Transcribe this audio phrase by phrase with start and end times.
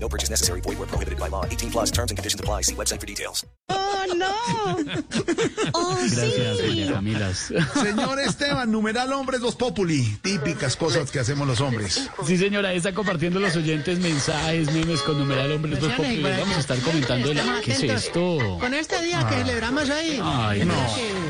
[0.00, 0.60] No purchase necessary.
[0.60, 1.44] Void where prohibited by law.
[1.44, 2.62] 18 plus terms and conditions apply.
[2.62, 3.44] See website for details.
[3.70, 4.32] ¡Oh, no!
[5.74, 6.66] ¡Oh, Gracias, sí!
[6.68, 7.52] doña Camilas.
[7.74, 10.02] Señor Esteban, numeral hombres los populi.
[10.22, 12.08] Típicas cosas que hacemos los hombres.
[12.26, 16.40] Sí, señora, ahí está compartiendo los oyentes mensajes, memes con numeral hombres dos Pues, populares.
[16.40, 17.60] Vamos a estar comentando de la...
[17.60, 18.38] ¿Qué es esto?
[18.60, 20.20] Con este día que celebramos hoy.
[20.22, 20.74] Ay, no.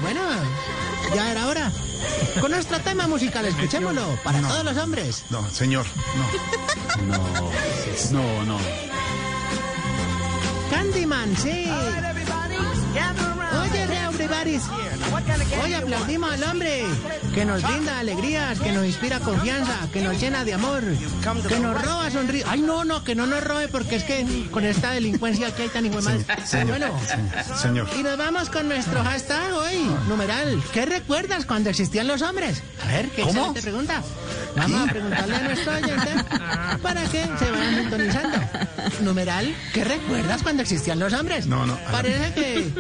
[0.03, 0.21] bueno,
[1.15, 1.73] ya era hora.
[2.41, 4.19] Con nuestro tema musical, escuchémoslo.
[4.23, 5.25] Para todos los hombres.
[5.31, 5.85] No, señor,
[6.17, 7.19] no.
[7.19, 7.51] No,
[8.13, 8.59] no, no.
[10.71, 11.69] Candyman, sí.
[14.41, 14.59] Everybody.
[15.63, 16.85] Hoy aplaudimos al hombre
[17.35, 20.83] que nos brinda alegrías, que nos inspira confianza, que nos llena de amor,
[21.49, 22.49] que nos roba sonrisas.
[22.51, 25.69] Ay, no, no, que no nos robe porque es que con esta delincuencia que hay
[25.69, 26.25] tan hijo de.
[26.67, 26.87] Bueno,
[27.57, 27.89] Señor.
[27.99, 30.63] y nos vamos con nuestro hashtag hoy, numeral.
[30.73, 32.63] ¿Qué recuerdas cuando existían los hombres?
[32.85, 33.31] A ver, qué ¿Cómo?
[33.31, 34.03] excelente pregunta.
[34.57, 36.25] Vamos a preguntarle a nuestro oyente
[36.83, 38.39] para que se vayan sintonizando.
[39.03, 41.47] Numeral, ¿qué recuerdas cuando existían los hombres?
[41.47, 41.77] No, no.
[41.91, 42.73] Parece que...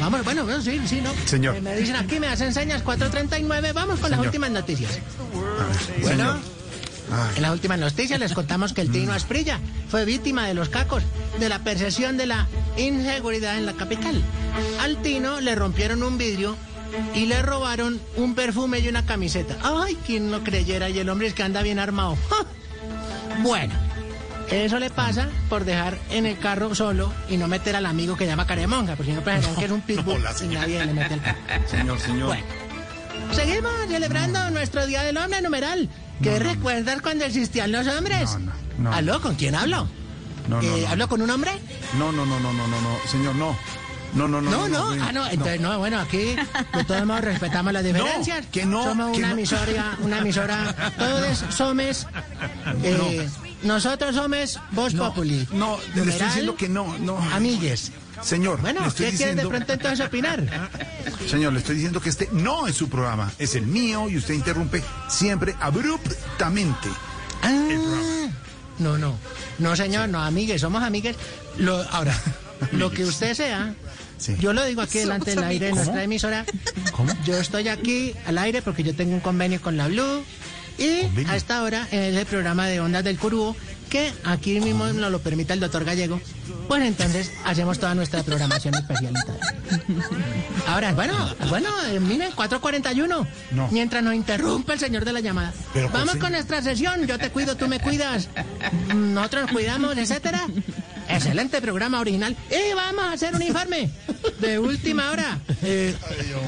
[0.00, 1.10] Vamos, bueno, bueno, sí, sí, ¿no?
[1.26, 1.56] Señor.
[1.56, 3.72] Eh, me dicen aquí, me hacen señas 439.
[3.72, 4.94] Vamos con las últimas noticias.
[4.94, 5.02] Ver,
[6.02, 6.62] Bueno, señor.
[7.36, 11.02] En las últimas noticias les contamos que el Tino Asprilla fue víctima de los cacos,
[11.38, 12.46] de la percepción de la
[12.78, 14.22] inseguridad en la capital.
[14.80, 16.56] Al Tino le rompieron un vidrio
[17.14, 19.58] y le robaron un perfume y una camiseta.
[19.62, 22.16] Ay, quien no creyera, y el hombre es que anda bien armado.
[22.30, 22.46] ¡Ja!
[23.42, 23.74] Bueno,
[24.52, 28.26] eso le pasa por dejar en el carro solo y no meter al amigo que
[28.26, 31.14] llama Caremonga, porque si no pensarán que es un pitbull no, y nadie le mete
[31.14, 31.40] al carro.
[31.68, 32.26] señor, señor.
[32.28, 32.44] Bueno,
[33.32, 35.88] seguimos celebrando nuestro Día del Hombre numeral.
[36.22, 38.32] ¿Qué recuerdas cuando existían los hombres?
[38.32, 38.92] No, no, no.
[38.94, 39.20] ¿Aló?
[39.20, 39.88] ¿Con quién hablo?
[40.48, 40.88] No, no, Eh, no.
[40.88, 41.52] ¿Hablo con un hombre?
[41.98, 43.56] No, no, no, no, no, no, no, señor, no.
[44.14, 44.50] No, no, no.
[44.50, 45.02] No, no.
[45.02, 45.26] Ah, no.
[45.26, 46.36] Entonces, no, bueno, aquí
[46.74, 48.44] de todos modos respetamos las diferencias.
[48.52, 49.32] que no, Somos que una no.
[49.34, 50.92] emisora, una emisora.
[50.98, 52.06] Todos somos.
[52.82, 53.26] eh,
[53.62, 55.46] Nosotros somos Voz No, Populi.
[55.52, 57.18] no, le estoy diciendo que no, no.
[57.32, 57.92] Amigues.
[58.22, 60.70] Señor, Bueno, le estoy ¿qué quieres de diciendo, pronto entonces opinar?
[61.28, 64.34] señor, le estoy diciendo que este no es su programa, es el mío y usted
[64.34, 66.88] interrumpe siempre abruptamente.
[67.42, 68.28] Ah,
[68.78, 69.16] no, no.
[69.58, 71.16] No, señor, no, amigues, somos amigues.
[71.58, 72.14] Lo, ahora,
[72.72, 73.74] lo que usted sea,
[74.18, 74.36] Sí.
[74.38, 76.44] yo lo digo aquí delante del aire de nuestra emisora.
[77.24, 80.22] Yo estoy aquí al aire porque yo tengo un convenio con la Blue.
[80.78, 83.54] Y a esta hora, en el programa de Ondas del Curúo,
[83.90, 86.18] que aquí mismo nos lo permite el doctor Gallego,
[86.66, 89.38] pues entonces hacemos toda nuestra programación especial y todo.
[90.66, 91.14] Ahora, bueno,
[91.48, 93.26] bueno, eh, miren, 441.
[93.50, 93.68] No.
[93.70, 95.52] Mientras nos interrumpe el señor de la llamada.
[95.74, 97.06] Pero, Vamos con nuestra sesión.
[97.06, 98.28] Yo te cuido, tú me cuidas.
[98.94, 100.46] Nosotros nos cuidamos, etcétera.
[101.08, 102.34] Excelente programa original.
[102.50, 103.90] Y vamos a hacer un informe
[104.40, 105.38] de última hora.
[105.62, 105.94] Eh,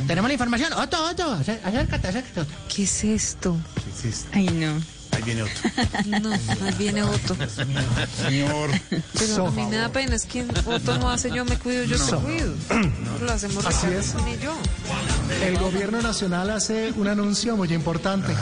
[0.06, 0.72] tenemos la información.
[0.72, 2.50] Otto, Otto, acé- acércate, acércate.
[2.74, 3.56] ¿Qué es esto?
[4.32, 4.74] Ay, no.
[5.12, 5.70] ahí viene otro.
[6.20, 7.36] No, ahí viene Otto.
[8.16, 8.70] Señor.
[9.18, 11.96] Pero a mí me da pena, es que Otto no hace yo me cuido, yo
[11.96, 12.52] te cuido.
[13.22, 14.14] Lo hacemos Así es.
[14.34, 14.54] y yo.
[15.42, 18.34] El gobierno nacional hace un anuncio muy importante.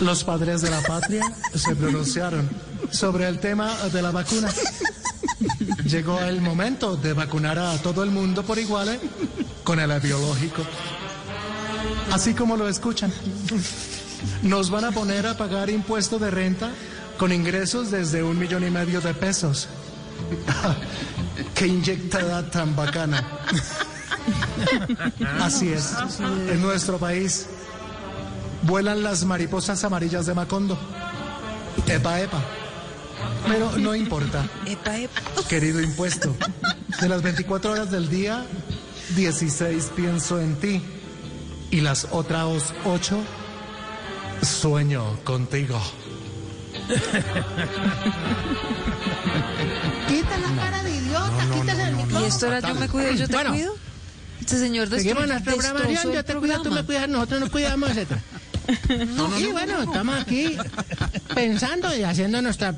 [0.00, 1.22] Los padres de la patria
[1.54, 2.48] se pronunciaron
[2.90, 4.52] sobre el tema de la vacuna.
[5.84, 9.00] Llegó el momento de vacunar a todo el mundo por igual ¿eh?
[9.64, 10.62] con el biológico.
[12.12, 13.12] Así como lo escuchan.
[14.42, 16.70] Nos van a poner a pagar impuesto de renta
[17.18, 19.68] con ingresos desde un millón y medio de pesos.
[21.54, 23.26] ¡Qué inyectada tan bacana!
[25.40, 25.94] Así es.
[26.50, 27.46] En nuestro país
[28.62, 30.78] vuelan las mariposas amarillas de Macondo.
[31.86, 32.42] Epa, epa.
[33.46, 35.20] Pero no importa, Epa, epa.
[35.48, 36.34] querido impuesto.
[37.00, 38.44] De las 24 horas del día,
[39.14, 40.82] 16 pienso en ti.
[41.70, 43.18] Y las otras 8
[44.42, 45.80] sueño contigo.
[50.08, 52.26] Quita la cara de idiota, quítase el ¿Y micrófono.
[52.26, 53.50] esto era yo me cuido, yo te Bueno.
[53.50, 53.74] cuido?
[54.40, 57.90] Este señor Seguimos destrozó programación, el yo te cuido, tú me cuidas, nosotros nos cuidamos,
[57.96, 58.10] etc.
[59.38, 60.56] y bueno, estamos aquí
[61.34, 62.74] pensando y haciendo nuestra...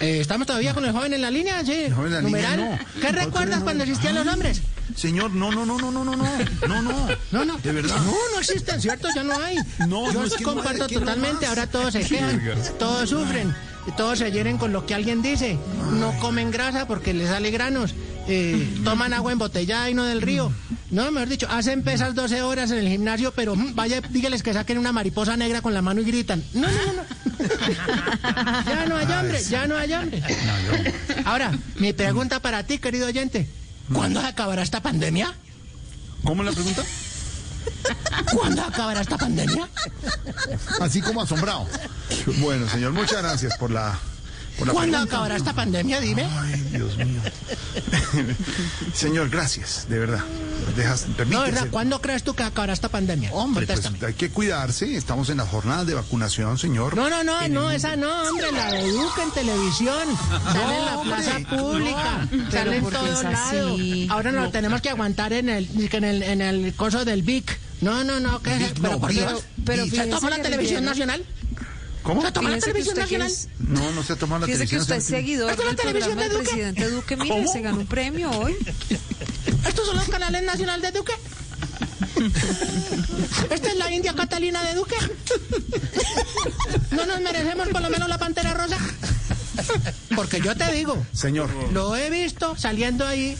[0.00, 1.64] eh, ¿Estamos todavía con el joven en la línea?
[1.64, 1.88] Sí.
[1.90, 2.56] joven en la Numeral.
[2.58, 3.00] línea, no.
[3.00, 3.64] ¿Qué No, recuerdas no.
[3.64, 4.60] cuando existían los hombres?
[4.96, 6.26] Señor, no, no, no, no, no, no, no,
[6.66, 7.08] no, no.
[7.30, 7.58] No, no.
[7.58, 7.96] De verdad.
[7.96, 9.08] No, no existen, ¿cierto?
[9.14, 9.56] Ya no hay.
[9.86, 11.46] No, Yo no, es que no hay, comparto ¿de qué totalmente.
[11.46, 12.40] Ahora todos se quejan,
[12.78, 13.54] todos sufren,
[13.86, 15.58] y todos se hieren con lo que alguien dice.
[15.92, 17.94] No comen grasa porque les sale granos.
[18.28, 20.50] eh, toman agua embotellada y no del río.
[20.90, 24.52] No, mejor dicho, hacen pesas 12 horas en el gimnasio, pero mm, vaya, dígales que
[24.52, 26.42] saquen una mariposa negra con la mano y gritan.
[26.54, 28.64] No, no, no, no.
[28.64, 30.22] ya no hay hambre, ya no hay hambre.
[31.24, 33.46] Ahora, mi pregunta para ti, querido oyente.
[33.92, 35.34] ¿Cuándo se acabará esta pandemia?
[36.24, 36.82] ¿Cómo la pregunta?
[38.32, 39.68] ¿Cuándo acabará esta pandemia?
[40.80, 41.66] Así como asombrado.
[42.38, 43.98] Bueno, señor, muchas gracias por la
[44.58, 45.02] ¿Cuándo pregunta.
[45.02, 46.00] acabará esta pandemia?
[46.00, 46.24] Dime.
[46.24, 47.20] Ay, Dios mío.
[48.94, 50.24] señor, gracias, de verdad.
[50.76, 51.42] Dejas, No.
[51.42, 51.68] ¿verdad?
[51.70, 53.30] ¿Cuándo crees tú que acabará esta pandemia?
[53.32, 54.96] Hombre, pues hay que cuidarse.
[54.96, 56.96] Estamos en las jornadas de vacunación, señor.
[56.96, 60.08] No, no, no, no, esa no, hombre, la de Duque en televisión.
[60.52, 62.50] Sale en la hombre, plaza pública, no.
[62.50, 63.80] sale en Pero ¿por qué todos lados.
[64.10, 67.58] Ahora nos tenemos que aguantar en el, que en el, en el coso del VIC.
[67.82, 69.12] No, no, no, ¿qué Pero no, por.
[69.12, 69.44] Dios.
[69.64, 71.24] Pero ¿Se toma la televisión nacional?
[72.06, 72.22] ¿Cómo?
[72.22, 73.26] ¿Se toma la que televisión que nacional?
[73.28, 74.80] es- No, no se toma la Fíjese que televisión.
[74.82, 76.50] usted es seguidor ¿Esto es la del televisión programa de del Duque?
[76.50, 77.16] presidente Duque.
[77.16, 77.52] Mire, ¿Cómo?
[77.52, 78.56] se ganó un premio hoy.
[79.68, 81.12] ¿Estos son los canales nacionales de Duque?
[83.50, 84.94] ¿Esta es la India Catalina de Duque?
[86.92, 88.78] ¿No nos merecemos por lo menos la Pantera Rosa?
[90.14, 93.36] Porque yo te digo, Señor, Lo he visto saliendo ahí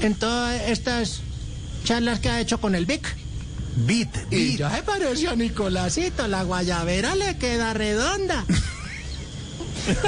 [0.00, 1.20] en todas estas
[1.84, 3.06] charlas que ha hecho con el Vic.
[3.86, 8.44] Bit, Y ya se pareció a Nicolásito, la guayabera le queda redonda.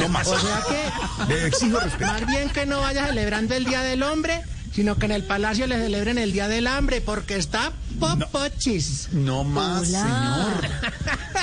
[0.01, 0.27] No más.
[0.29, 2.07] O sea que, Le exijo respeto.
[2.13, 4.43] más bien que no vaya celebrando el Día del Hombre,
[4.75, 9.09] sino que en el palacio le celebren el Día del Hambre, porque está popochis.
[9.13, 10.69] No más, señor.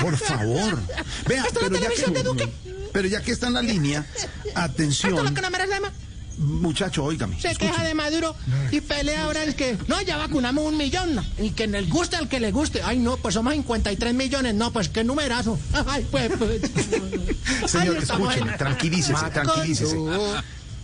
[0.01, 0.80] Por favor.
[1.27, 2.44] Vea, ¿Esto es la pero ya, televisión de Duque?
[2.45, 5.33] que, pero ya que está en la línea, Esto es lo atención.
[5.35, 5.89] que no merecemos.
[6.37, 7.39] Muchacho, óigame.
[7.41, 7.71] Se escuche.
[7.71, 8.35] queja de Maduro
[8.71, 12.15] y pelea ahora el que, no, ya vacunamos un millón, no, y que le guste
[12.15, 12.81] al que le guste.
[12.83, 15.57] Ay, no, pues somos 53 millones, no, pues qué numerazo.
[15.87, 16.61] Ay, pues, pues.
[17.71, 19.97] Señor, escúcheme, tranquilícese, tranquilícese.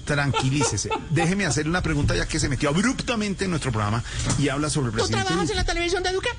[0.05, 0.89] Tranquilícese.
[1.11, 4.03] Déjeme hacerle una pregunta ya que se metió abruptamente en nuestro programa
[4.37, 5.25] y habla sobre el ¿Tú presidente.
[5.25, 6.29] trabajas en la televisión de Duque?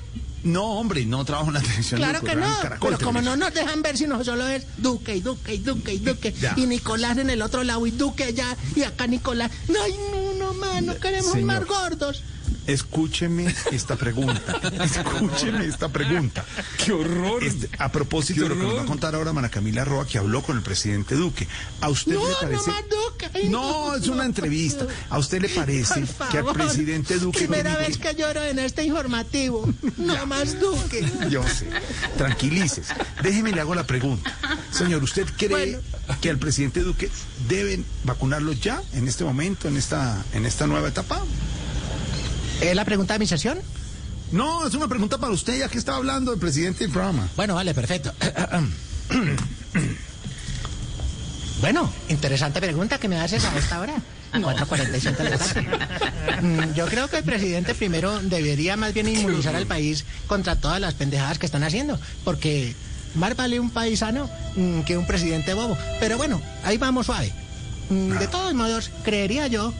[0.45, 1.99] No, hombre, no trabajo en la televisión.
[1.99, 2.45] Claro que no.
[2.61, 5.93] Caracol Pero como no nos dejan ver, sino solo es Duque y Duque y Duque
[5.93, 6.31] y Duque.
[6.39, 6.53] Ya.
[6.55, 9.51] Y Nicolás en el otro lado y Duque allá y acá Nicolás.
[9.69, 11.47] Ay, no, no, más, no queremos Señor.
[11.47, 12.23] más gordos.
[12.67, 14.59] Escúcheme esta pregunta.
[14.83, 16.43] Escúcheme esta pregunta.
[16.83, 17.43] ¡Qué horror!
[17.43, 20.17] Este, a propósito de lo que nos va a contar ahora Mara Camila Roa, que
[20.17, 21.47] habló con el presidente Duque.
[21.81, 22.71] ¿A usted No, le no parece?
[22.71, 23.14] más Duque.
[23.49, 24.85] No, es una entrevista.
[25.09, 29.71] ¿A usted le parece que al presidente Duque Primera vez que lloro en este informativo.
[29.97, 31.05] No más Duque.
[31.29, 31.67] Yo sé.
[32.17, 32.93] Tranquilícese.
[33.21, 34.33] Déjeme le hago la pregunta.
[34.71, 35.79] Señor, ¿usted cree Bueno.
[36.21, 37.09] que al presidente Duque
[37.47, 41.21] deben vacunarlo ya, en este momento, en esta, en esta nueva etapa?
[42.61, 43.59] ¿Es la pregunta de mi sesión?
[44.31, 47.27] No, es una pregunta para usted, ya que estaba hablando del presidente del programa.
[47.35, 48.11] Bueno, vale, perfecto.
[51.65, 53.95] Bueno, interesante pregunta que me haces a esta hora.
[54.33, 55.67] 4.45 de la tarde.
[56.43, 60.79] Mm, Yo creo que el presidente primero debería más bien inmunizar al país contra todas
[60.79, 62.75] las pendejadas que están haciendo, porque
[63.15, 65.75] más vale un paisano mm, que un presidente bobo.
[65.99, 67.33] Pero bueno, ahí vamos suave.
[67.89, 69.73] Mm, De todos modos, creería yo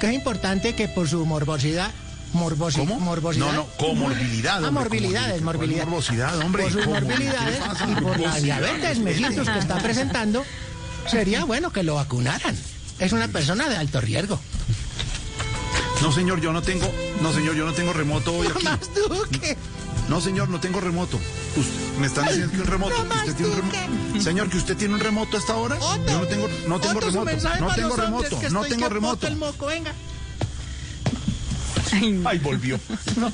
[0.00, 1.92] que es importante que por su morbosidad,
[2.34, 2.98] morbosi- ¿Cómo?
[2.98, 4.64] morbosidad, No, no, comorbilidad.
[4.64, 5.84] Ah, morbilidades, morbilidad.
[5.84, 6.64] Morbosidad, hombre.
[6.64, 10.44] Por sus morbilidades y por la diabetes mellitus que está presentando,
[11.10, 12.56] sería bueno que lo vacunaran.
[12.98, 14.40] Es una persona de alto riesgo.
[16.02, 16.90] No, señor, yo no tengo,
[17.22, 18.64] no, señor, yo no tengo remoto hoy No aquí.
[18.64, 19.56] más Duque.
[20.08, 21.18] No, señor, no tengo remoto.
[21.56, 23.04] Usted- me están diciendo que un remoto.
[23.04, 24.20] No usted tiene un remoto.
[24.22, 25.76] Señor, que usted tiene un remoto hasta ahora.
[25.76, 27.48] Otto, Yo no tengo, no tengo Otto, remoto.
[27.60, 28.40] No tengo remoto.
[28.40, 29.26] que No estoy tengo que remoto.
[29.26, 29.92] el moco, venga.
[32.24, 32.78] Ay, volvió.
[33.16, 33.32] No.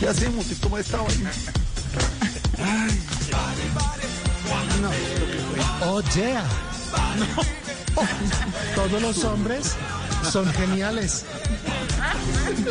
[0.00, 0.46] ¿Qué hacemos?
[0.62, 1.12] ¿Cómo está hoy?
[5.82, 6.44] Oh, yeah.
[8.74, 9.76] Todos los hombres
[10.30, 11.24] son geniales.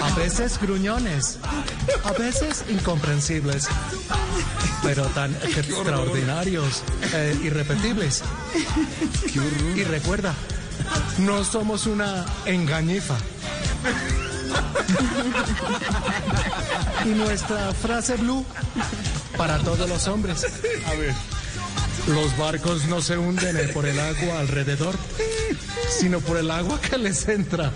[0.02, 1.40] A veces gruñones,
[2.04, 3.68] a veces incomprensibles,
[4.82, 8.24] pero tan extraordinarios e irrepetibles.
[9.76, 10.34] Y recuerda,
[11.20, 13.16] no somos una engañifa.
[17.06, 18.46] Y nuestra frase blue
[19.38, 20.46] para todos los hombres.
[20.88, 21.14] A ver.
[22.08, 24.96] Los barcos no se hunden por el agua alrededor,
[25.90, 27.72] sino por el agua que les entra.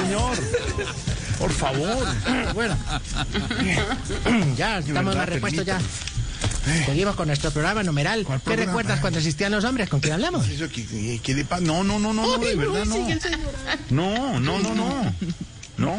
[0.00, 0.36] Señor,
[1.38, 2.06] por favor.
[2.54, 2.76] Bueno,
[4.56, 5.80] ya estamos verdad, más repuestos ya.
[6.86, 8.24] Seguimos con nuestro programa numeral.
[8.24, 8.70] ¿Cuál ¿Qué programa?
[8.72, 9.88] recuerdas cuando existían los hombres?
[9.88, 10.46] ¿Con quién hablamos?
[10.48, 12.96] Eso que- que- que le pa- No, no, no, no, no, de verdad no.
[13.90, 15.14] No, no, no, no.
[15.78, 15.96] No.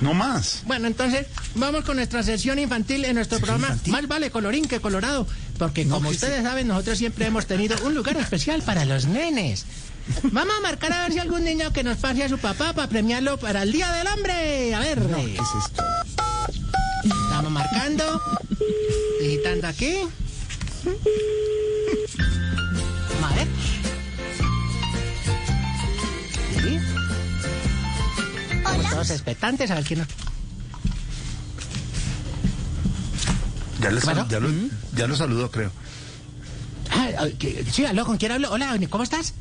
[0.00, 0.62] No más.
[0.66, 3.68] Bueno, entonces vamos con nuestra sesión infantil en nuestro programa.
[3.68, 3.92] infantil?
[3.92, 5.26] Más vale colorín que colorado.
[5.58, 9.66] porque como ustedes saben, nosotros siempre hemos tenido un lugar especial para los nenes.
[10.24, 12.88] Vamos a marcar a ver si algún niño que nos pase a su papá para
[12.88, 14.74] premiarlo para el Día del Hombre.
[14.74, 14.98] A ver.
[15.00, 15.82] ¿Qué es esto?
[17.04, 18.20] Estamos marcando.
[19.20, 19.96] Digitando aquí.
[28.74, 30.08] Estamos todos expectantes a ver quién nos...
[33.80, 34.26] Ya lo, ¿Qué pasó?
[34.28, 34.48] ya lo,
[34.96, 35.70] ya lo saludo, creo.
[36.90, 37.26] Ah,
[37.70, 38.50] sí, aló, ¿con quién hablo?
[38.50, 39.34] Hola, ¿cómo estás?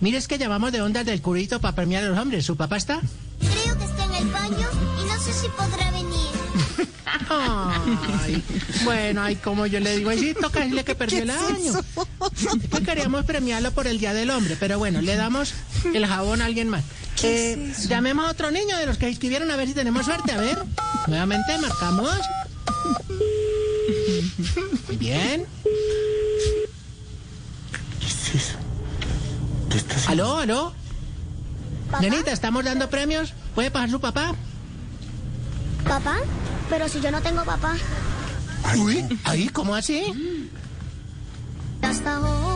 [0.00, 2.44] Mire, es que llamamos de ondas del curito para premiar a los hombres.
[2.44, 3.00] ¿Su papá está?
[3.40, 4.68] Creo que está en el baño
[5.00, 6.14] y no sé si podrá venir.
[7.30, 8.42] Ay,
[8.84, 11.72] bueno, ay, como yo le digo, ay, sí, toca decirle que perdió el año.
[12.36, 15.54] Es que queríamos premiarlo por el Día del Hombre, pero bueno, le damos
[15.92, 16.84] el jabón a alguien más.
[17.22, 20.32] Eh, llamemos a otro niño de los que inscribieron a ver si tenemos suerte.
[20.32, 20.58] A ver,
[21.06, 22.18] nuevamente marcamos.
[24.88, 25.46] Muy bien.
[29.70, 30.24] ¿Qué está haciendo?
[30.24, 30.74] ¿Aló, aló?
[32.00, 33.32] Nenita, ¿estamos dando premios?
[33.54, 34.34] ¿Puede pasar su papá?
[35.84, 36.16] ¿Papá?
[36.68, 37.76] Pero si yo no tengo papá.
[38.76, 40.50] Uy, ahí, ¿cómo así?
[41.82, 42.53] Hasta hoy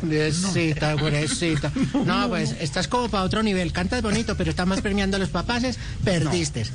[0.00, 1.72] Pobrecita, pobrecita.
[2.04, 3.72] No, pues estás como para otro nivel.
[3.72, 5.78] Cantas bonito, pero estamos premiando a los papaces.
[6.04, 6.66] Perdiste.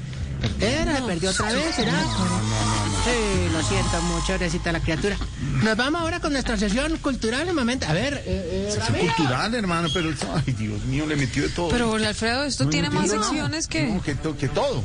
[0.60, 1.94] Era, perdió otra vez, ¿será?
[1.94, 5.16] Sí, lo siento mucho, pobrecita la criatura.
[5.64, 7.86] Nos vamos ahora con nuestra sesión cultural un momento.
[7.88, 9.14] A ver, eh, eh, Ramiro.
[9.16, 10.10] cultural, hermano, pero...
[10.36, 11.70] Ay, Dios mío, le metió de todo.
[11.70, 13.88] Pero Jorge Alfredo, esto No, tiene no más tiene secciones que...
[13.88, 14.84] No, que, to- que todo.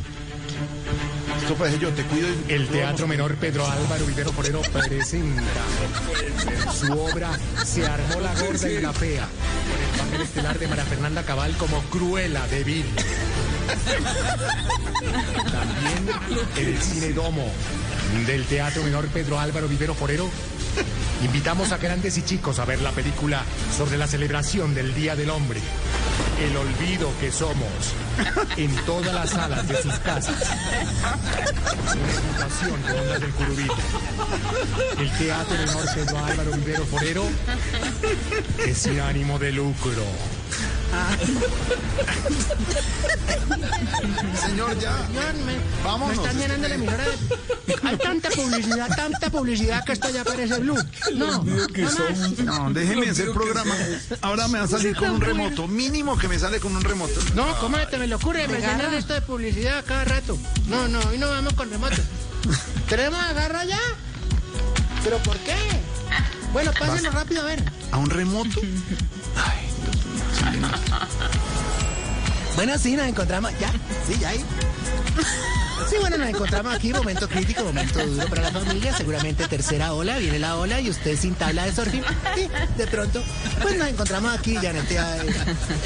[1.48, 2.28] Yo, te cuido.
[2.28, 5.42] y- El Teatro Menor Pedro Álvaro Vivero Forero presenta
[6.78, 7.30] su obra
[7.64, 9.26] Se armó la gorda y la fea,
[9.66, 12.84] con el papel estelar de María Fernanda Cabal como Cruela de Vil.
[15.50, 16.08] También
[16.56, 17.50] en el Cine Domo
[18.26, 20.28] del Teatro Menor Pedro Álvaro Vivero Forero
[21.24, 23.42] invitamos a grandes y chicos a ver la película
[23.76, 25.60] sobre la celebración del Día del Hombre.
[26.40, 27.68] El olvido que somos
[28.56, 30.36] en todas las salas de sus casas.
[31.82, 33.76] Una invitación de Ondas del Curubito.
[34.98, 37.24] El Teatro Menor Pedro Álvaro Vivero Forero
[38.64, 40.04] es sin ánimo de lucro.
[44.40, 45.06] Señor, ya.
[45.06, 47.88] Señor, me, Vámonos, me están este llenando la emisora de...
[47.88, 50.76] Hay tanta publicidad, tanta publicidad que esto ya parece blue.
[51.14, 52.44] No, no.
[52.44, 53.74] No, déjeme hacer programa.
[54.20, 55.68] Ahora me va a salir con un remoto.
[55.68, 57.20] Mínimo que me sale con un remoto.
[57.34, 58.48] No, ¿cómo te me lo ocurre?
[58.48, 60.38] Me llenan esto de publicidad cada rato.
[60.66, 61.96] No, no, hoy no vamos con remoto.
[62.88, 63.80] ¿Tenemos agarra ya?
[65.04, 65.54] ¿Pero por qué?
[66.52, 67.62] Bueno, pásenlo rápido a ver.
[67.92, 68.60] ¿A un remoto?
[72.58, 73.52] Bueno, sí, nos encontramos.
[73.60, 73.70] ¿Ya?
[74.04, 74.44] Sí, ya ahí.
[75.88, 80.18] Sí, bueno, nos encontramos aquí, momento crítico, momento duro para la familia, seguramente tercera ola,
[80.18, 82.02] viene la ola y usted sin tabla de surfing,
[82.36, 83.22] y de pronto,
[83.62, 85.00] pues nos encontramos aquí, ya en este eh,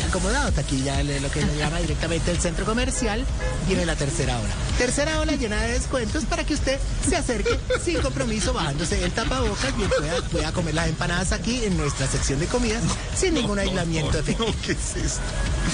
[0.08, 3.24] acomodados, aquí ya lo que se llama directamente el centro comercial,
[3.66, 4.50] viene la tercera ola.
[4.78, 9.76] Tercera ola llena de descuentos para que usted se acerque sin compromiso, bajándose el tapabocas,
[9.76, 12.82] bien pueda, pueda comer las empanadas aquí en nuestra sección de comidas,
[13.14, 14.48] sin ningún aislamiento efectivo.
[14.48, 15.20] No, ¿qué es esto?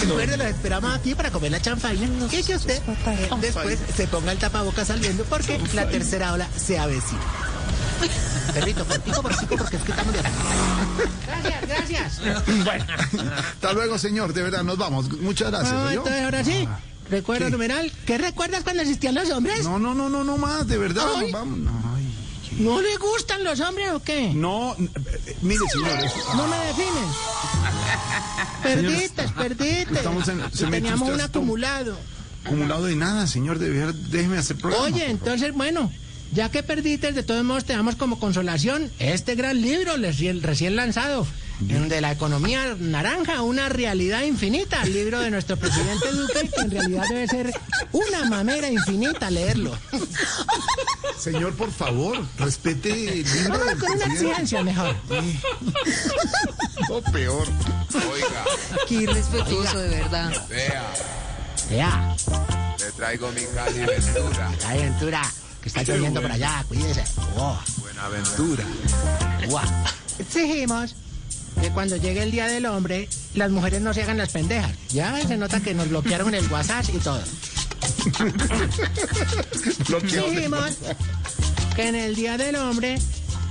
[0.00, 4.32] Recuerde, los esperamos aquí para comer la chanfaina y que usted eh, después se ponga
[4.32, 7.20] el tapabocas saliendo porque la tercera ola se avecina.
[8.54, 10.20] Perrito, cortico, cortico, porque es que estamos de
[11.26, 12.20] Gracias, gracias.
[12.64, 12.84] Bueno,
[13.38, 14.32] hasta luego, señor.
[14.32, 15.10] De verdad, nos vamos.
[15.20, 15.74] Muchas gracias.
[15.74, 16.68] Ah, entonces ahora sí.
[17.10, 17.50] Recuerdo ¿Qué?
[17.52, 17.92] numeral.
[18.06, 19.64] ¿Qué recuerdas cuando existían los hombres?
[19.64, 21.06] No, no, no, no, no más, de verdad.
[21.16, 21.32] Ay.
[21.32, 21.58] Vamos.
[21.58, 21.72] No,
[22.58, 24.32] ¿No le gustan los hombres o qué?
[24.34, 25.98] no, eh, mire, señor.
[26.04, 27.04] es- No me definen.
[28.62, 29.96] Perdites, perdites.
[29.96, 31.96] estamos en- se Y mete Teníamos un acumulado.
[32.48, 33.58] Acumulado de nada, señor.
[33.58, 34.84] De verdad, déjeme hacer programa.
[34.84, 35.92] Oye, entonces, bueno,
[36.32, 40.76] ya que perdiste, de todos modos te damos como consolación este gran libro recién, recién
[40.76, 41.26] lanzado,
[41.60, 46.70] de la economía naranja, una realidad infinita, el libro de nuestro presidente Duque, que en
[46.70, 47.52] realidad debe ser
[47.92, 49.76] una mamera infinita leerlo.
[51.18, 54.94] Señor, por favor, respete el libro del con una exigencia mejor.
[56.90, 57.48] O peor.
[58.12, 58.44] Oiga,
[58.86, 60.46] Qué irrespetuoso, de verdad.
[60.48, 60.92] vea,
[61.70, 62.16] Ya,
[62.78, 63.80] le traigo mi Cali
[64.80, 65.22] Ventura.
[65.62, 67.04] que está lloviendo por allá, cuídese.
[67.36, 68.64] Oh, Buenaventura.
[69.48, 69.64] guau.
[70.18, 70.94] Exigimos
[71.60, 74.70] que cuando llegue el Día del Hombre, las mujeres no se hagan las pendejas.
[74.90, 77.22] Ya se nota que nos bloquearon el WhatsApp y todo.
[80.02, 80.70] Dijimos
[81.76, 82.98] que en el Día del Hombre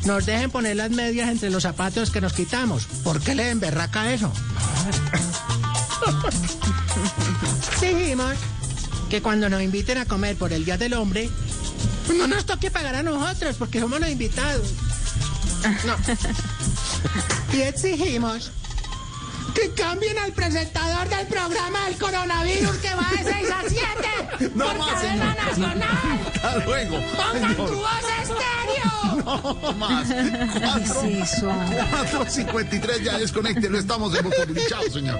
[0.06, 2.86] nos dejen poner las medias entre los zapatos que nos quitamos.
[3.04, 4.32] ¿Por qué le emberraca eso?
[7.82, 8.34] Dijimos
[9.10, 11.30] que cuando nos inviten a comer por el Día del Hombre,
[12.06, 14.74] pues no nos toque pagar a nosotros porque somos los invitados.
[15.86, 15.96] No.
[17.54, 18.52] Y exigimos
[19.54, 23.70] que cambien al presentador del programa del coronavirus que va de 6 a
[24.38, 26.20] 7 No por más, cadena nacional.
[26.34, 27.00] Hasta luego.
[27.16, 27.90] ¡Pongan tu voz
[28.22, 28.57] estéreo!
[29.26, 30.08] No más.
[30.08, 31.50] Cuatro, ¿Qué es eso?
[31.50, 33.78] 4.53, ya desconéctelo.
[33.78, 34.62] Estamos en Voz Populi.
[34.68, 35.20] Chao, señor.